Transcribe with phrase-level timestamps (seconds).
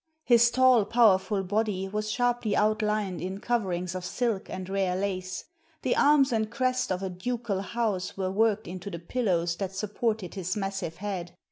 [0.23, 5.45] His tall, powerful body was sharply outlined in coverings of silk and rare lace;
[5.83, 10.33] the arms and crest of a ducal house were worked into the pillows that supported
[10.33, 11.33] his massive head.